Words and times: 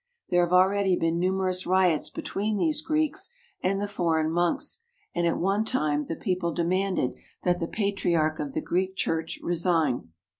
There 0.29 0.43
have 0.43 0.51
already 0.51 0.95
been 0.95 1.19
numerous 1.19 1.67
riots 1.67 2.09
be 2.09 2.23
tween 2.23 2.57
these 2.57 2.81
Greeks 2.81 3.29
and 3.61 3.79
the 3.79 3.87
foreign 3.87 4.31
monks, 4.31 4.81
and 5.13 5.27
at 5.27 5.37
one 5.37 5.63
time 5.63 6.05
the 6.05 6.15
people 6.15 6.51
demanded 6.51 7.13
that 7.43 7.59
the 7.59 7.67
Patriarch 7.67 8.39
of 8.39 8.53
the 8.53 8.61
Greek 8.61 8.95
Church 8.95 9.39
resign. 9.43 10.09